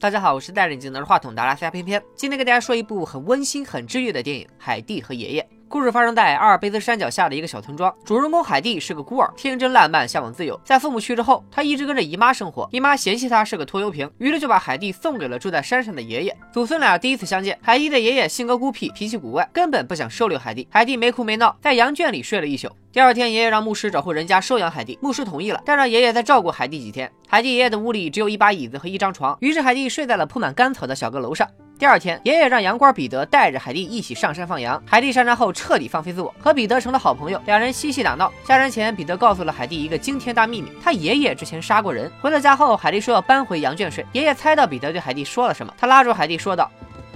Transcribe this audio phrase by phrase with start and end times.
[0.00, 5.42] 大家好，我是戴着眼镜拿着话筒的拉斯加偏偏，今天给大家说一部很温馨、很治愈的电影《海蒂和爷爷》。
[5.66, 10.58] 故事发生在阿尔卑斯山脚下的一个小村庄，主人公海蒂是个孤儿，天真烂漫，向往自由。
[10.64, 12.68] 在父母去世后，他一直跟着姨妈生活。
[12.70, 16.36] 姨妈嫌弃他是个拖油瓶，于是就把海蒂送给了住在山上的爷爷。
[16.52, 20.68] 祖孙俩第一次相见，海蒂的爷爷性格孤僻，脾气古怪，根本不想收留海蒂。
[20.70, 22.70] 海蒂没哭没闹，在羊圈里睡了一宿。
[22.90, 27.10] 第二天，爷爷让牧师找户人家收养海蒂，牧师同意了，但让爷爷再照顾海蒂几天。
[27.28, 31.46] 海蒂爷爷的屋里只有一把椅子和一张床，于是海蒂睡在了铺满干草的小阁楼上。
[31.78, 34.82] 第二天，爷爷让羊倌彼得带着海蒂一起上山放羊。
[34.86, 38.32] 海蒂上山后彻底放飞自我，和彼得成了好朋友，两人嬉戏打闹。
[38.42, 42.10] 下山前，彼得告诉了海蒂一个惊天大秘密：他爷爷之前杀过人。
[42.22, 44.04] 回到家后，海蒂说要搬回羊圈睡。
[44.12, 46.70] 爷爷猜到彼得对海蒂说了什么，他拉住海蒂说道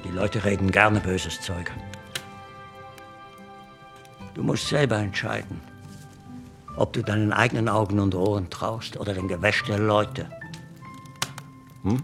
[0.05, 1.67] ：“Die Leute reden gerne böses Zeug.
[4.35, 5.45] Du must shybarn chiden
[6.77, 10.31] ob du deinen eigenen Augen und Ohren traust oder dem Gewäsch der Leute.
[11.83, 12.03] Hm?”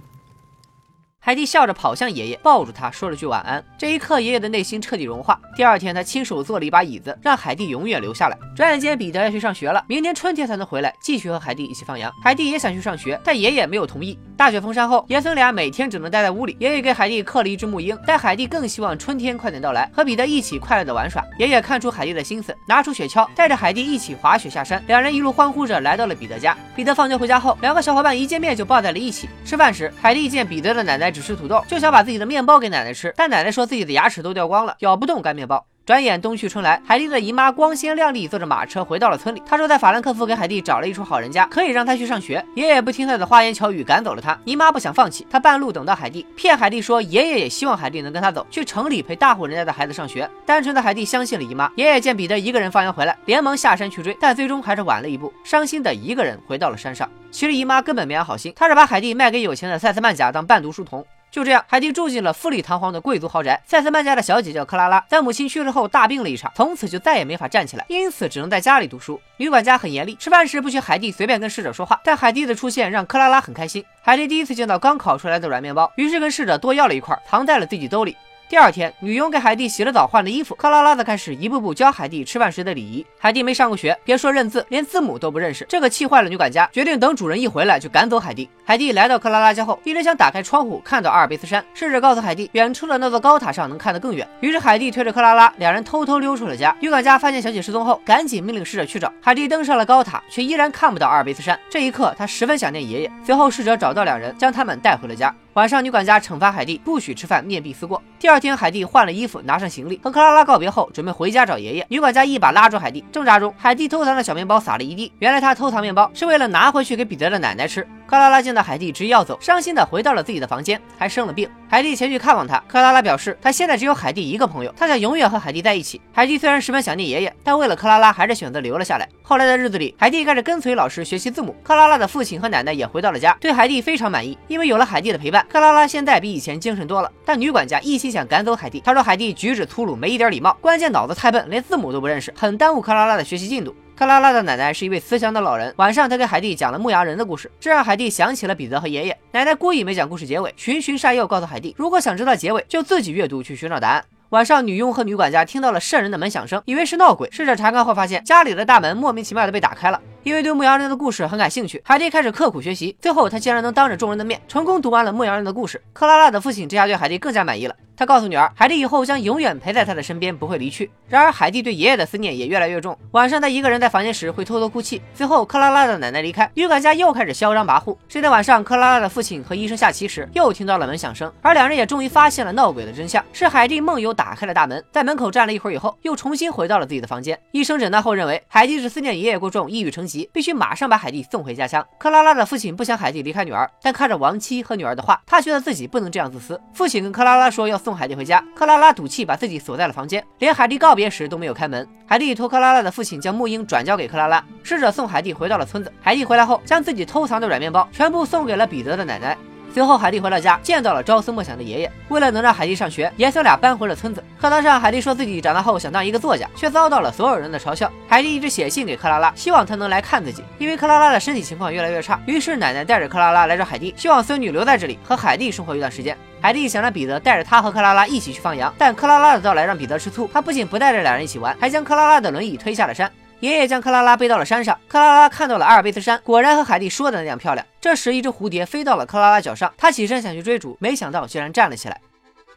[1.28, 3.62] 海蒂笑着跑向爷爷，抱住他，说了句晚安。
[3.76, 5.38] 这一刻，爷爷的内心彻底融化。
[5.54, 8.38] 第二天，他亲手做了一把椅子，让海蒂永远留下来。
[8.56, 12.10] 转眼间，彼得要去上学了，明年春天才能回来，继续和海蒂一起放羊。
[12.24, 14.18] 海蒂也想去上学，但爷爷没有同意。
[14.38, 16.56] 大雪封山后，爷孙俩每天只能待在屋里。
[16.60, 21.22] 爷爷给海蒂刻了一只木鹰，但海蒂更希望春天快点到来，和彼得一起快乐的玩耍。
[21.38, 24.82] 爷爷看出海蒂的心思，拿出雪橇，带着海蒂一起滑雪下山。
[24.86, 26.56] 两人一路欢呼着来到了彼得家。
[26.74, 29.28] 彼得放学回家后，两个小伙伴一见面就抱在了一起。
[29.44, 31.64] 吃饭时，海蒂见彼得的奶奶只吃土豆。
[31.66, 35.66] 就想把自己的面包给奶奶吃，但奶奶说自己的牙齿都掉光了，咬不动干面包。
[35.88, 39.42] 转眼冬去春来，海蒂的姨妈光鲜亮丽，坐着马车回到了村里。
[39.46, 42.44] 她说在法兰克福给海蒂找了一处好人家，可以让她去上学。
[42.54, 44.38] 爷爷不听她的花言巧语，赶走了她。
[44.44, 50.28] 姨妈不想放弃，她半路等到海蒂，骗海蒂说爷爷也希望海蒂能跟他走，去城里陪大户人家的孩子上学。
[50.44, 51.72] 单纯的海蒂相信了姨妈。
[51.76, 57.08] 爷爷见彼得一个人放羊回来，连忙下山去追，但最终还是晚了一步，伤心的一个人回到了山上。
[57.30, 61.02] 其实姨妈根本没安好心，她是把海蒂卖给有钱的塞斯曼家当伴读书童。
[61.30, 63.60] 就这样，海蒂住进了富丽堂皇的贵族豪宅。
[63.66, 69.20] 塞斯曼家的小姐叫克拉拉，在母亲去世后大病了一场，从此就再也没法站起来，因此只能在家里读书。
[69.36, 72.00] 女管家很严厉，吃饭时不许海蒂随便跟侍者说话。
[72.02, 73.84] 但海蒂的出现让克拉拉很开心。
[74.00, 78.16] 海蒂第一次见到刚烤出来的软面包，于是跟侍者多要了一块，藏在了自己兜里。
[78.48, 80.54] 第二天，女佣给海蒂洗了澡，换了衣服。
[80.54, 83.04] 克拉拉则开始一步步教海蒂吃饭时的礼仪。
[83.18, 88.48] 海蒂没上过学，别说认字，连字母都不认识，这个气坏了女管家，决定等主人一回来就赶走海蒂。
[88.64, 91.62] 海蒂来到克拉拉家后，一直想打开窗户看到阿尔卑斯山。
[91.74, 94.26] 侍者告诉海蒂，远处的那座高塔上能看得更远。
[94.40, 96.74] 于是海蒂推着克拉拉，两人偷偷溜出了家。
[96.80, 99.12] 女管家发现小姐失踪后，赶紧命令侍者去找。
[99.20, 101.58] 海蒂登上了高塔，却依然看不到阿尔卑斯山。
[101.68, 103.12] 这一刻，他十分想念爷爷。
[103.26, 105.34] 随后，侍者找到两人，将他们带回了家。
[105.58, 108.00] 晚上，女管家惩罚海蒂不许吃饭，面壁思过。
[108.20, 111.84] 第二天，海蒂换了衣服，拿上行李，和克拉拉告别后，准备回家找爷爷。
[111.88, 115.12] 女管家一把拉住海蒂，挣扎中，海蒂偷藏的小面包撒了一地。
[115.18, 117.84] 原来，她偷藏面包是为了拿回去给彼得的奶奶吃。
[118.08, 121.46] 克拉拉见到海蒂执意要走，伤心的回到了自己的房间，还生了病。
[121.68, 126.00] 海蒂前去看望他，克拉拉表示，他现在只有海蒂一个朋友，他想永远和海蒂在一起。
[126.10, 129.06] 海蒂虽然十分想念爷爷，但为了克拉拉，还是选择留了下来。
[129.22, 131.54] 后来的日子里，海蒂开始跟随老师学习字母。
[131.62, 137.12] 克拉拉的父亲和奶奶也回到了家，对海蒂非常满意，因为有了海蒂的陪伴，克拉拉现在比以前精神多了。
[137.26, 143.76] 但女管家一心想赶走海蒂，她说海蒂举止粗鲁，没一点礼貌，关键脑子太笨，连字母都不认识，很耽误克拉拉的学习进度。
[143.98, 145.74] 克拉拉的奶奶是一位慈祥的老人。
[145.76, 149.18] 晚上，她给海蒂讲了牧羊人的故事，这让海蒂想起了彼得和爷爷。
[149.32, 154.04] 奶奶故意没讲故事结尾，循循善诱，告诉海蒂，如果想知道结尾，就自己阅读去寻找答案。
[154.28, 157.28] 晚上，女佣和女管家听到了渗人的门响声，以为是闹鬼。
[157.32, 160.00] 试着查看后，发现家里的大门莫名其妙的被打开了。
[160.28, 162.94] 因为对牧羊人的故事很感兴趣，海蒂开始刻苦学习。
[163.00, 165.80] 最后，他竟然能当着众人的面成功读完了牧羊人的故事。
[165.94, 167.74] 克拉拉的父亲这下对海蒂更加满意了。
[167.96, 170.88] 他告诉女儿，海蒂以后将永远陪在他的身边，不会离去。
[171.08, 172.96] 然而，海蒂对爷爷的思念也越来越重。
[173.12, 175.02] 晚上，他一个人在房间时会偷偷哭泣。
[175.14, 177.96] 最后，克拉拉的奶奶离开，女管家又开始嚣张跋扈。
[178.06, 187.36] 这天晚上，克拉拉的父亲和医生下棋时，又听到了门响声，而两人也终于发现了闹鬼的真相，是海蒂梦游打开了大门，在门口站了一会儿以后，又重新回到了自己的房间。
[187.50, 191.84] 医生诊断后认为，海蒂是思念爷爷过重，抑郁成疾，必须马上把海蒂送回家乡。
[191.98, 196.60] 克拉拉的父亲不想海蒂离开女儿，但看着亡妻和女儿的话，他觉得自己不能这样自私。
[196.72, 198.68] 父亲跟克拉拉说要送海蒂回家，克。
[198.68, 201.88] 拉拉赌气把自己锁在了房间，连海蒂告别时都没有开门。
[202.06, 205.90] 海蒂托克拉拉的父亲将木英转交给克拉拉，试着送海蒂回到了村子。
[206.02, 209.38] 海蒂回来后，将自己偷藏的软面包全部送给了彼得的奶奶。
[209.72, 211.92] 随后，海蒂回到家，见到了朝思暮想的爷爷。
[212.08, 214.24] 为了能让海蒂上学，爷孙俩搬回了村子。
[214.40, 217.90] 课堂上，海蒂说自己长大后想当一个作家，却遭到了所有人的嘲笑。
[218.08, 220.42] 海蒂一直写信给克拉拉，希望她能来看自己。
[220.58, 226.16] 因为克拉拉的身体情况越来越差，于是奶奶带着克拉拉来找海蒂，希望孙女留在这里和海蒂生活一段时间。
[226.40, 230.28] 海蒂想让彼得带着他和克拉拉一起去放羊，但克拉拉的到来让彼得吃醋。
[230.32, 233.10] 他不仅不带着两人一起玩，还将克拉拉的轮椅推下了山。
[233.40, 237.64] 爷爷将克拉拉背到了山上，克拉拉看到了阿尔卑斯山，果然和海蒂说的那样漂亮。
[237.80, 242.00] 这时，一只蝴蝶飞到了克拉拉脚上，她起身想去追逐，没想到居然站了起来。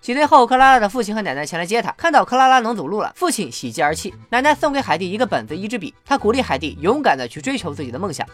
[0.01, 4.12] 几天后，克拉拉的父亲和奶奶前来接她，看到克拉拉能走路了，父亲喜极而泣。
[4.30, 8.28] 奶奶送给海蒂一个本子、一支笔，她鼓励海蒂勇敢地去追求自己的梦想。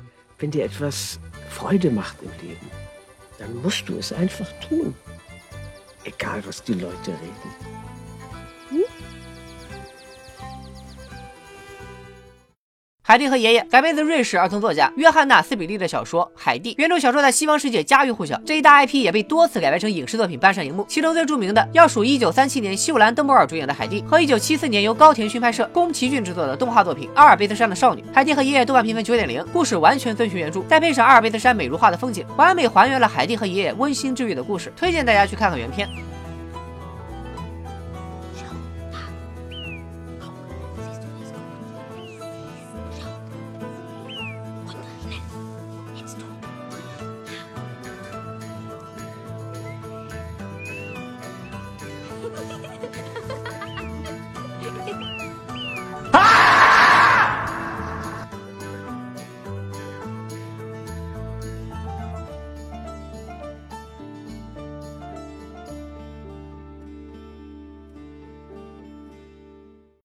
[13.08, 16.74] 海蒂和爷爷改编自瑞士儿童作家约翰娜·斯比利的小说《海蒂》。
[16.78, 20.86] 原著小说在西方世界家喻户晓，这一大 IP 也被多次改编成影视作品搬上荧幕。
[20.90, 28.02] 其中最著名的要数1937年秀兰·登博尔主演的《海蒂》和1974年由高田勋拍摄、宫崎骏制作的动画作品《阿尔卑斯山的少女》。
[28.14, 34.70] 海蒂和爷爷豆瓣评分9.0，故事完全遵循原著，再配上阿尔卑斯山美如画的风景，完美还原了海蒂和爷爷温馨治愈的故事。
[34.76, 35.88] 推荐大家去看看原片。